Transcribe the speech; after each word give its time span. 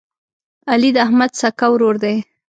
علي 0.71 0.89
د 0.95 0.97
احمد 1.05 1.31
سکه 1.41 1.67
ورور 1.71 1.95
دی. 2.03 2.15